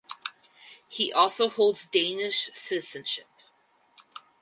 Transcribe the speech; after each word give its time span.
He 0.87 1.13
also 1.13 1.47
holds 1.47 1.87
Danish 1.87 2.49
citizenship. 2.55 3.27